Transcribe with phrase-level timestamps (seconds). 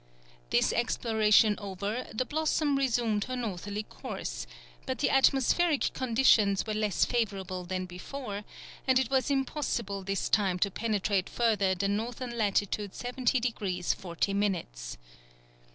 [0.49, 4.47] This exploration over, the Blossom resumed her northerly course,
[4.87, 8.43] but the atmospheric conditions were less favourable than before,
[8.87, 12.07] and it was impossible this time to penetrate further than N.
[12.35, 12.63] lat.
[12.91, 14.97] 70 degrees 40 minutes.